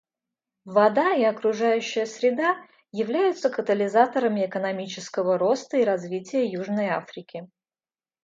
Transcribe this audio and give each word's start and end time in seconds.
Вода 0.65 1.13
и 1.13 1.23
окружающая 1.23 2.07
среда 2.07 2.55
являются 2.91 3.51
катализаторами 3.51 4.43
экономического 4.47 5.37
роста 5.37 5.77
и 5.77 5.83
развития 5.83 6.47
Южной 6.47 6.87
Африки. 6.87 7.47